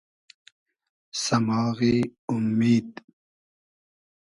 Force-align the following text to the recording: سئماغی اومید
سئماغی 1.23 1.93
اومید 2.29 2.87